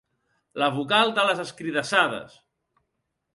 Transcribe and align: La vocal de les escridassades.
La 0.61 0.69
vocal 0.77 1.13
de 1.19 1.25
les 1.31 1.43
escridassades. 1.43 2.41